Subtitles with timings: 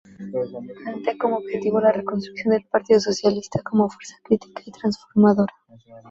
[0.83, 5.53] Plantea como objetivo la reconstrucción del Partido Socialista como fuerza crítica y transformadora.